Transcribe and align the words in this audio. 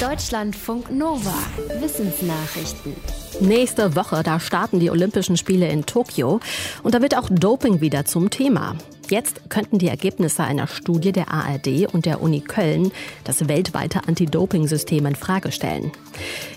Deutschlandfunk 0.00 0.90
Nova. 0.90 1.32
Wissensnachrichten. 1.80 2.94
Nächste 3.40 3.96
Woche, 3.96 4.22
da 4.22 4.38
starten 4.38 4.78
die 4.78 4.90
Olympischen 4.90 5.38
Spiele 5.38 5.70
in 5.70 5.86
Tokio 5.86 6.40
und 6.82 6.94
da 6.94 7.00
wird 7.00 7.16
auch 7.16 7.28
Doping 7.30 7.80
wieder 7.80 8.04
zum 8.04 8.28
Thema. 8.28 8.76
Jetzt 9.08 9.50
könnten 9.50 9.78
die 9.78 9.86
Ergebnisse 9.86 10.42
einer 10.42 10.66
Studie 10.66 11.12
der 11.12 11.30
ARD 11.30 11.86
und 11.92 12.06
der 12.06 12.20
Uni 12.20 12.40
Köln 12.40 12.90
das 13.22 13.48
weltweite 13.48 14.00
Anti-Doping-System 14.08 15.06
in 15.06 15.14
Frage 15.14 15.52
stellen. 15.52 15.92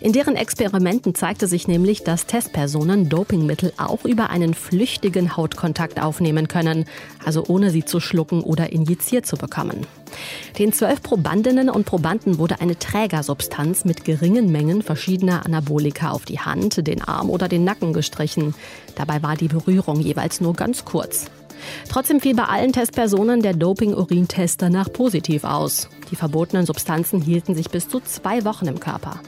In 0.01 0.13
deren 0.13 0.35
Experimenten 0.35 1.13
zeigte 1.13 1.45
sich 1.45 1.67
nämlich, 1.67 2.03
dass 2.03 2.25
Testpersonen 2.25 3.07
Dopingmittel 3.07 3.71
auch 3.77 4.03
über 4.03 4.31
einen 4.31 4.55
flüchtigen 4.55 5.37
Hautkontakt 5.37 6.01
aufnehmen 6.01 6.47
können, 6.47 6.85
also 7.23 7.43
ohne 7.47 7.69
sie 7.69 7.85
zu 7.85 7.99
schlucken 7.99 8.41
oder 8.41 8.71
injiziert 8.71 9.27
zu 9.27 9.37
bekommen. 9.37 9.85
Den 10.57 10.73
zwölf 10.73 11.03
Probandinnen 11.03 11.69
und 11.69 11.85
Probanden 11.85 12.39
wurde 12.39 12.61
eine 12.61 12.79
Trägersubstanz 12.79 13.85
mit 13.85 14.05
geringen 14.05 14.51
Mengen 14.51 14.81
verschiedener 14.81 15.45
Anabolika 15.45 16.09
auf 16.09 16.25
die 16.25 16.39
Hand, 16.39 16.87
den 16.87 17.03
Arm 17.03 17.29
oder 17.29 17.47
den 17.47 17.63
Nacken 17.63 17.93
gestrichen. 17.93 18.55
Dabei 18.95 19.21
war 19.21 19.35
die 19.35 19.49
Berührung 19.49 19.99
jeweils 19.99 20.41
nur 20.41 20.53
ganz 20.53 20.83
kurz. 20.83 21.27
Trotzdem 21.89 22.19
fiel 22.19 22.35
bei 22.35 22.45
allen 22.45 22.73
Testpersonen 22.73 23.41
der 23.41 23.53
Doping-Urintest 23.53 24.61
danach 24.61 24.91
positiv 24.91 25.43
aus. 25.43 25.89
Die 26.11 26.15
verbotenen 26.15 26.65
Substanzen 26.65 27.21
hielten 27.21 27.55
sich 27.55 27.69
bis 27.69 27.87
zu 27.87 27.99
zwei 27.99 28.45
Wochen 28.45 28.67
im 28.67 28.79
Körper. 28.79 29.19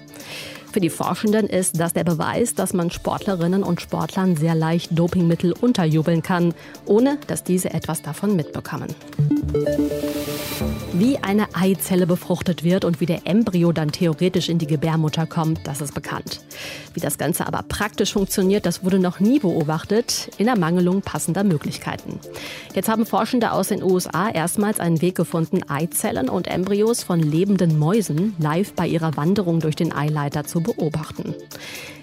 Für 0.72 0.80
die 0.80 0.90
Forschenden 0.90 1.48
ist 1.48 1.80
das 1.80 1.92
der 1.92 2.06
Beweis, 2.06 2.56
dass 2.56 2.74
man 2.74 2.92
Sportlerinnen 2.92 3.62
und 3.62 3.82
Sportlern 3.82 4.38
sehr 4.38 4.56
leicht 4.56 4.98
Dopingmittel 4.98 5.52
unterjubeln 5.52 6.22
kann, 6.22 6.54
ohne 6.86 7.18
dass 7.28 7.44
diese 7.44 7.74
etwas 7.74 8.02
davon 8.02 8.38
mitbekommen. 8.38 8.88
Wie 10.94 11.18
eine 11.18 11.48
Eizelle 11.56 12.06
befruchtet 12.06 12.66
wird 12.66 12.84
und 12.84 13.00
wie 13.00 13.06
der 13.06 13.26
Embryo 13.26 13.72
dann 13.72 13.94
theoretisch 13.94 14.50
in 14.50 14.58
die 14.58 14.68
Gebärmutter 14.68 15.26
kommt, 15.26 15.66
das 15.66 15.80
ist 15.80 15.94
bekannt. 15.94 16.42
Wie 16.94 17.00
das 17.00 17.18
Ganze 17.18 17.48
aber 17.48 17.64
praktisch 17.64 18.12
funktioniert, 18.12 18.66
das 18.66 18.84
wurde 18.84 19.00
noch 19.00 19.22
nie 19.22 19.40
beobachtet, 19.40 20.30
in 20.38 20.50
Ermangelung 20.50 21.02
passender 21.02 21.46
Möglichkeiten. 21.46 22.20
Jetzt 22.74 22.90
haben 22.90 23.06
Forschende 23.06 23.54
aus 23.54 23.70
den 23.70 23.84
USA 23.84 24.30
erstmals 24.30 24.82
einen 24.82 25.02
Weg 25.02 25.16
gefunden, 25.16 25.62
Eizellen 25.70 26.28
und 26.28 26.48
Embryos 26.48 27.04
von 27.04 27.22
lebenden 27.22 27.80
Mäusen 27.80 28.36
live 28.38 28.74
bei 28.74 28.86
ihrer 28.86 29.16
Wanderung 29.16 29.62
durch 29.62 29.78
den 29.78 29.94
Eileiter 29.94 30.44
zu 30.44 30.60
beobachten. 30.60 31.36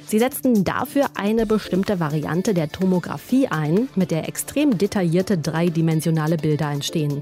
Sie 0.09 0.19
setzten 0.19 0.64
dafür 0.64 1.11
eine 1.17 1.45
bestimmte 1.45 2.01
Variante 2.01 2.55
der 2.55 2.70
Tomographie 2.70 3.48
ein, 3.48 3.91
mit 3.95 4.11
der 4.11 4.27
extrem 4.27 4.78
detaillierte 4.78 5.37
dreidimensionale 5.37 6.39
Bilder 6.39 6.70
entstehen. 6.70 7.20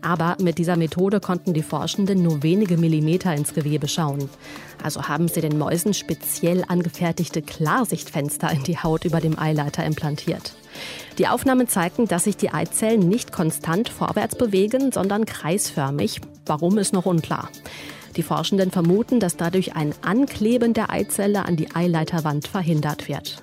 Aber 0.00 0.36
mit 0.40 0.58
dieser 0.58 0.76
Methode 0.76 1.18
konnten 1.18 1.54
die 1.54 1.64
Forschenden 1.64 2.22
nur 2.22 2.44
wenige 2.44 2.76
Millimeter 2.76 3.34
ins 3.34 3.52
Gewebe 3.52 3.88
schauen. 3.88 4.30
Also 4.80 5.08
haben 5.08 5.26
sie 5.26 5.40
den 5.40 5.58
Mäusen 5.58 5.92
speziell 5.92 6.62
angefertigte 6.68 7.42
Klarsichtfenster 7.42 8.48
in 8.52 8.62
die 8.62 8.78
Haut 8.78 9.04
über 9.04 9.20
dem 9.20 9.36
Eileiter 9.36 9.84
implantiert. 9.84 10.54
Die 11.18 11.26
Aufnahmen 11.26 11.66
zeigten, 11.66 12.06
dass 12.06 12.24
sich 12.24 12.36
die 12.36 12.50
Eizellen 12.50 13.08
nicht 13.08 13.32
konstant 13.32 13.88
vorwärts 13.88 14.36
bewegen, 14.36 14.92
sondern 14.92 15.26
kreisförmig. 15.26 16.20
Warum 16.46 16.78
ist 16.78 16.92
noch 16.92 17.06
unklar. 17.06 17.48
Die 18.20 18.24
Forschenden 18.26 18.70
vermuten, 18.70 19.18
dass 19.18 19.38
dadurch 19.38 19.76
ein 19.76 19.94
Ankleben 20.02 20.74
der 20.74 20.90
Eizelle 20.90 21.46
an 21.46 21.56
die 21.56 21.74
Eileiterwand 21.74 22.46
verhindert 22.46 23.08
wird. 23.08 23.42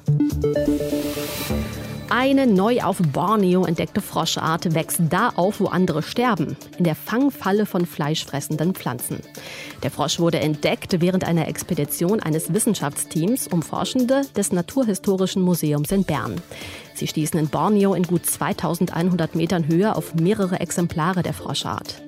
Eine 2.12 2.46
neu 2.46 2.84
auf 2.84 3.00
Borneo 3.00 3.66
entdeckte 3.66 4.02
Froschart 4.02 4.76
wächst 4.76 5.02
da 5.10 5.30
auf, 5.30 5.60
wo 5.62 5.66
andere 5.66 6.04
sterben, 6.04 6.58
in 6.78 6.84
der 6.84 6.94
Fangfalle 6.94 7.66
von 7.66 7.88
fleischfressenden 7.88 8.76
Pflanzen. 8.76 9.22
Der 9.82 9.90
Frosch 9.90 10.20
wurde 10.20 10.42
entdeckt 10.42 11.02
während 11.02 11.24
einer 11.24 11.48
Expedition 11.48 12.20
eines 12.20 12.54
Wissenschaftsteams 12.54 13.48
um 13.48 13.64
Forschende 13.64 14.22
des 14.36 14.52
Naturhistorischen 14.52 15.42
Museums 15.42 15.92
in 15.92 16.04
Bern. 16.04 16.36
Sie 16.98 17.08
stießen 17.08 17.40
in 17.40 17.50
Borneo 17.50 17.94
in 17.94 18.04
gut 18.04 18.26
2100 18.26 19.36
Metern 19.36 19.68
Höhe 19.68 19.96
auf 19.96 20.16
mehrere 20.16 20.60
Exemplare 20.60 21.22
der 21.22 21.34
Froschart. 21.34 22.02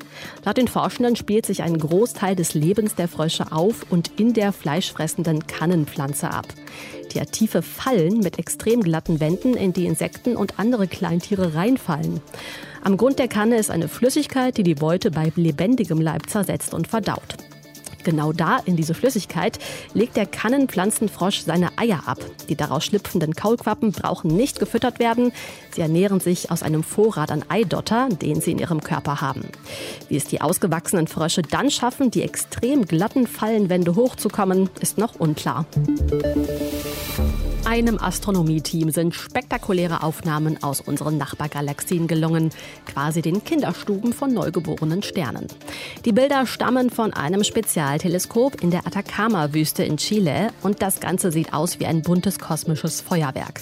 Laut 0.44 0.58
den 0.58 0.68
Forschenden 0.68 1.16
spielt 1.16 1.46
sich 1.46 1.62
ein 1.62 1.78
Großteil 1.78 2.36
des 2.36 2.56
Lebens 2.56 2.96
der 2.96 3.08
Frösche 3.08 3.52
auf 3.52 3.86
und 3.92 4.20
in 4.20 4.34
der 4.34 4.52
fleischfressenden 4.52 5.46
Kannenpflanze 5.46 6.32
ab. 6.32 6.48
Die 7.12 7.22
hat 7.22 7.32
tiefe 7.32 7.62
Fallen 7.62 8.20
mit 8.20 8.40
extrem 8.40 8.82
glatten 8.82 9.20
Wänden, 9.20 9.54
in 9.54 9.74
die 9.74 9.86
Insekten 9.86 10.36
und 10.36 10.60
andere 10.60 10.88
Kleintiere 10.88 11.54
reinfallen. 11.54 12.22
Am 12.84 12.98
Grund 12.98 13.20
der 13.20 13.28
Kanne 13.28 13.58
ist 13.58 13.70
eine 13.70 13.88
Flüssigkeit, 13.88 14.58
die 14.58 14.64
die 14.64 14.76
Beute 14.76 15.12
bei 15.12 15.32
lebendigem 15.36 16.02
Leib 16.02 16.30
zersetzt 16.30 16.74
und 16.74 16.88
verdaut. 16.88 17.38
Genau 18.04 18.32
da, 18.32 18.60
in 18.66 18.76
diese 18.76 18.94
Flüssigkeit, 18.94 19.60
legt 19.94 20.16
der 20.16 20.26
Kannenpflanzenfrosch 20.26 21.42
seine 21.42 21.78
Eier 21.78 22.04
ab. 22.06 22.20
Die 22.48 22.56
daraus 22.56 22.86
schlüpfenden 22.86 23.34
Kaulquappen 23.34 23.92
brauchen 23.92 24.36
nicht 24.36 24.60
gefüttert 24.60 25.00
werden. 25.00 25.32
Sie 25.74 25.82
ernähren 25.82 26.20
sich 26.20 26.52
aus 26.52 26.64
einem 26.64 26.84
Vorrat 26.84 27.32
an 27.32 27.44
Eidotter, 27.50 28.10
den 28.10 28.42
sie 28.42 28.52
in 28.52 28.60
ihrem 28.60 28.82
Körper 28.82 29.22
haben. 29.22 29.46
Wie 30.08 30.18
es 30.18 30.26
die 30.26 30.42
ausgewachsenen 30.42 31.08
Frösche 31.08 31.42
dann 31.42 31.70
schaffen, 31.70 32.12
die 32.12 32.24
extrem 32.24 32.86
glatten 32.86 33.28
Fallenwände 33.28 33.96
hochzukommen, 33.96 34.70
ist 34.80 34.98
noch 34.98 35.20
unklar. 35.20 35.66
Einem 37.70 38.00
Astronomieteam 38.00 38.90
sind 38.90 39.14
spektakuläre 39.14 40.02
Aufnahmen 40.02 40.64
aus 40.64 40.82
unseren 40.82 41.20
Nachbargalaxien 41.20 42.08
gelungen, 42.08 42.50
quasi 42.88 43.22
den 43.22 43.44
Kinderstuben 43.44 44.12
von 44.12 44.34
neugeborenen 44.34 45.04
Sternen. 45.04 45.46
Die 46.04 46.12
Bilder 46.12 46.48
stammen 46.48 46.90
von 46.90 47.14
einem 47.14 47.44
Spezialteleskop 47.44 48.64
in 48.64 48.72
der 48.72 48.88
Atacama-Wüste 48.88 49.84
in 49.84 49.98
Chile 49.98 50.50
und 50.64 50.82
das 50.82 51.00
Ganze 51.00 51.32
sieht 51.32 51.54
aus 51.54 51.80
wie 51.80 51.86
ein 51.86 52.02
buntes 52.02 52.40
kosmisches 52.40 53.02
Feuerwerk. 53.02 53.62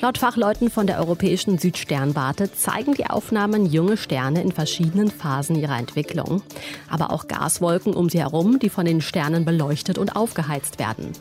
Laut 0.00 0.18
Fachleuten 0.18 0.68
von 0.68 0.88
der 0.88 0.98
Europäischen 0.98 1.56
Südsternwarte 1.56 2.52
zeigen 2.52 2.94
die 2.94 3.06
Aufnahmen 3.06 3.64
junge 3.64 3.96
Sterne 3.96 4.42
in 4.42 4.50
verschiedenen 4.50 5.08
Phasen 5.08 5.54
ihrer 5.54 5.78
Entwicklung, 5.78 6.42
aber 6.90 7.12
auch 7.12 7.28
Gaswolken 7.28 7.94
um 7.94 8.08
sie 8.10 8.18
herum, 8.18 8.58
die 8.58 8.70
von 8.70 8.84
den 8.86 9.00
Sternen 9.00 9.44
beleuchtet 9.44 9.98
und 9.98 10.16
aufgeheizt 10.16 10.80
werden. 10.80 11.12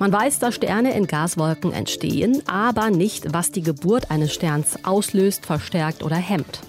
Man 0.00 0.10
weiß, 0.10 0.38
dass 0.38 0.54
Sterne 0.54 0.96
in 0.96 1.06
Gaswolken 1.06 1.57
Wolken 1.58 1.72
entstehen, 1.72 2.42
aber 2.46 2.90
nicht, 2.90 3.32
was 3.32 3.50
die 3.50 3.62
Geburt 3.62 4.12
eines 4.12 4.32
Sterns 4.32 4.84
auslöst, 4.84 5.44
verstärkt 5.44 6.04
oder 6.04 6.14
hemmt. 6.14 6.60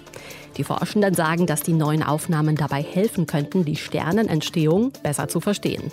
Die 0.56 0.64
Forschenden 0.64 1.14
sagen, 1.14 1.46
dass 1.46 1.62
die 1.62 1.72
neuen 1.72 2.02
Aufnahmen 2.02 2.56
dabei 2.56 2.82
helfen 2.82 3.26
könnten, 3.26 3.64
die 3.64 3.76
Sternenentstehung 3.76 4.92
besser 5.04 5.28
zu 5.28 5.40
verstehen. 5.40 5.92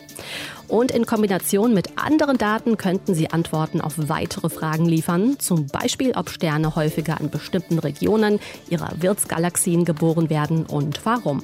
Und 0.67 0.91
in 0.91 1.05
Kombination 1.05 1.75
mit 1.75 1.89
anderen 1.95 2.39
Daten 2.39 2.75
könnten 2.75 3.13
sie 3.13 3.29
Antworten 3.29 3.81
auf 3.81 3.93
weitere 4.09 4.49
Fragen 4.49 4.85
liefern, 4.85 5.37
zum 5.37 5.67
Beispiel, 5.67 6.13
ob 6.15 6.31
Sterne 6.31 6.75
häufiger 6.75 7.21
in 7.21 7.29
bestimmten 7.29 7.77
Regionen 7.77 8.39
ihrer 8.67 8.91
Wirtsgalaxien 8.99 9.85
geboren 9.85 10.31
werden 10.31 10.65
und 10.65 11.05
warum. 11.05 11.43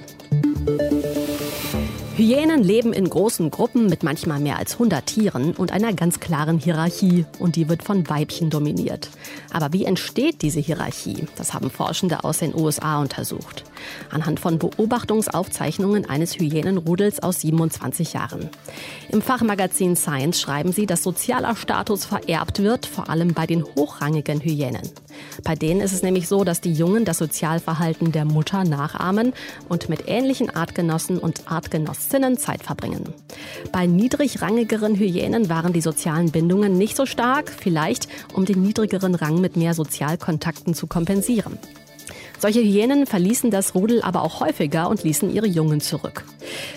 Hyänen 2.15 2.63
leben 2.63 2.93
in 2.93 3.09
großen 3.09 3.49
Gruppen 3.49 3.87
mit 3.87 4.03
manchmal 4.03 4.39
mehr 4.39 4.59
als 4.59 4.73
100 4.73 5.03
Tieren 5.03 5.53
und 5.55 5.71
einer 5.71 5.93
ganz 5.93 6.19
klaren 6.19 6.59
Hierarchie 6.59 7.25
und 7.39 7.55
die 7.55 7.67
wird 7.69 7.81
von 7.81 8.07
Weibchen 8.07 8.51
dominiert. 8.51 9.09
Aber 9.51 9.73
wie 9.73 9.85
entsteht 9.85 10.43
diese 10.43 10.59
Hierarchie? 10.59 11.25
Das 11.37 11.55
haben 11.55 11.71
Forschende 11.71 12.23
aus 12.23 12.37
den 12.37 12.53
USA 12.53 13.01
untersucht. 13.01 13.63
Anhand 14.11 14.39
von 14.39 14.59
Beobachtungsaufzeichnungen 14.59 16.07
eines 16.07 16.37
Hyänenrudels 16.37 17.23
aus 17.23 17.41
27 17.41 18.13
Jahren. 18.13 18.49
Im 19.09 19.23
Fachmagazin 19.23 19.95
Science 19.95 20.39
schreiben 20.39 20.71
sie, 20.71 20.85
dass 20.85 21.01
sozialer 21.01 21.55
Status 21.55 22.05
vererbt 22.05 22.59
wird, 22.61 22.85
vor 22.85 23.09
allem 23.09 23.33
bei 23.33 23.47
den 23.47 23.63
hochrangigen 23.63 24.39
Hyänen. 24.39 24.87
Bei 25.43 25.55
denen 25.55 25.81
ist 25.81 25.93
es 25.93 26.03
nämlich 26.03 26.27
so, 26.27 26.43
dass 26.43 26.61
die 26.61 26.73
Jungen 26.73 27.05
das 27.05 27.17
Sozialverhalten 27.17 28.11
der 28.11 28.25
Mutter 28.25 28.63
nachahmen 28.63 29.33
und 29.69 29.89
mit 29.89 30.07
ähnlichen 30.07 30.55
Artgenossen 30.55 31.17
und 31.17 31.47
Artgenossinnen 32.03 32.37
Zeit 32.37 32.63
verbringen. 32.63 33.13
Bei 33.71 33.85
niedrigrangigeren 33.85 34.95
Hyänen 34.95 35.49
waren 35.49 35.73
die 35.73 35.81
sozialen 35.81 36.31
Bindungen 36.31 36.77
nicht 36.77 36.95
so 36.95 37.05
stark, 37.05 37.49
vielleicht 37.49 38.07
um 38.33 38.45
den 38.45 38.61
niedrigeren 38.61 39.15
Rang 39.15 39.39
mit 39.39 39.55
mehr 39.55 39.73
Sozialkontakten 39.73 40.73
zu 40.73 40.87
kompensieren. 40.87 41.57
Solche 42.39 42.59
Hyänen 42.59 43.05
verließen 43.05 43.51
das 43.51 43.73
Rudel 43.73 44.01
aber 44.01 44.21
auch 44.21 44.41
häufiger 44.41 44.89
und 44.89 45.03
ließen 45.03 45.33
ihre 45.33 45.47
Jungen 45.47 45.79
zurück. 45.79 46.25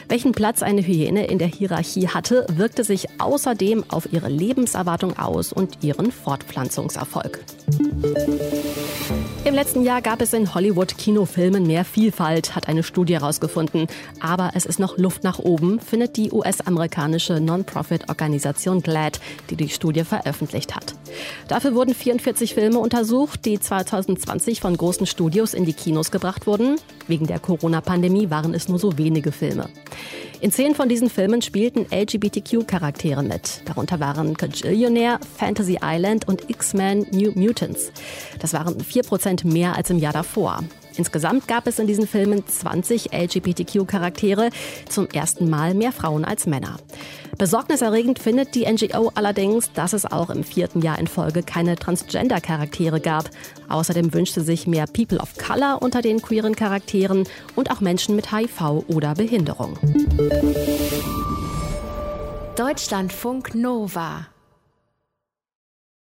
Welchen 0.08 0.30
Platz 0.30 0.62
eine 0.62 0.86
Hyäne 0.86 1.26
in 1.26 1.38
der 1.38 1.48
Hierarchie 1.48 2.08
hatte, 2.08 2.46
wirkte 2.52 2.84
sich 2.84 3.06
außerdem 3.18 3.84
auf 3.88 4.12
ihre 4.12 4.28
Lebenserwartung 4.28 5.18
aus 5.18 5.52
und 5.52 5.82
ihren 5.82 6.12
Fortpflanzungserfolg. 6.12 7.44
Im 9.46 9.54
letzten 9.54 9.84
Jahr 9.84 10.02
gab 10.02 10.20
es 10.22 10.32
in 10.32 10.52
Hollywood-Kinofilmen 10.56 11.68
mehr 11.68 11.84
Vielfalt, 11.84 12.56
hat 12.56 12.66
eine 12.66 12.82
Studie 12.82 13.14
herausgefunden. 13.14 13.86
Aber 14.18 14.50
es 14.54 14.66
ist 14.66 14.80
noch 14.80 14.98
Luft 14.98 15.22
nach 15.22 15.38
oben, 15.38 15.78
findet 15.78 16.16
die 16.16 16.32
US-amerikanische 16.32 17.38
Non-Profit-Organisation 17.38 18.82
GLAD, 18.82 19.20
die 19.48 19.54
die 19.54 19.68
Studie 19.68 20.02
veröffentlicht 20.02 20.74
hat. 20.74 20.96
Dafür 21.46 21.76
wurden 21.76 21.94
44 21.94 22.54
Filme 22.54 22.80
untersucht, 22.80 23.44
die 23.44 23.60
2020 23.60 24.60
von 24.60 24.76
großen 24.76 25.06
Studios 25.06 25.54
in 25.54 25.64
die 25.64 25.74
Kinos 25.74 26.10
gebracht 26.10 26.48
wurden. 26.48 26.80
Wegen 27.06 27.28
der 27.28 27.38
Corona-Pandemie 27.38 28.30
waren 28.30 28.52
es 28.52 28.68
nur 28.68 28.80
so 28.80 28.98
wenige 28.98 29.30
Filme. 29.30 29.68
In 30.40 30.52
zehn 30.52 30.74
von 30.74 30.88
diesen 30.88 31.08
Filmen 31.08 31.40
spielten 31.40 31.86
LGBTQ-Charaktere 31.90 33.22
mit. 33.22 33.62
Darunter 33.64 34.00
waren 34.00 34.36
Kajillionaire, 34.36 35.18
Fantasy 35.38 35.78
Island 35.82 36.28
und 36.28 36.50
X-Men 36.50 37.06
New 37.10 37.32
Mutants. 37.34 37.90
Das 38.40 38.52
waren 38.52 38.76
4% 38.76 39.46
mehr 39.46 39.76
als 39.76 39.88
im 39.88 39.98
Jahr 39.98 40.12
davor. 40.12 40.62
Insgesamt 40.96 41.48
gab 41.48 41.66
es 41.66 41.78
in 41.78 41.86
diesen 41.86 42.06
Filmen 42.06 42.46
20 42.46 43.12
LGBTQ-Charaktere, 43.12 44.50
zum 44.88 45.08
ersten 45.08 45.48
Mal 45.50 45.74
mehr 45.74 45.92
Frauen 45.92 46.24
als 46.24 46.46
Männer. 46.46 46.76
Besorgniserregend 47.38 48.18
findet 48.18 48.54
die 48.54 48.64
NGO 48.70 49.12
allerdings, 49.14 49.70
dass 49.72 49.92
es 49.92 50.06
auch 50.06 50.30
im 50.30 50.42
vierten 50.42 50.80
Jahr 50.80 50.98
in 50.98 51.06
Folge 51.06 51.42
keine 51.42 51.76
Transgender-Charaktere 51.76 53.00
gab. 53.00 53.28
Außerdem 53.68 54.14
wünschte 54.14 54.40
sich 54.40 54.66
mehr 54.66 54.86
People 54.86 55.18
of 55.18 55.34
Color 55.36 55.82
unter 55.82 56.00
den 56.00 56.22
queeren 56.22 56.56
Charakteren 56.56 57.24
und 57.54 57.70
auch 57.70 57.80
Menschen 57.80 58.16
mit 58.16 58.32
HIV 58.32 58.84
oder 58.88 59.14
Behinderung. 59.14 59.78
Deutschlandfunk 62.56 63.54
Nova 63.54 64.28